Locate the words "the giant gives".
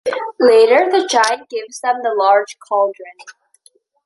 0.89-1.79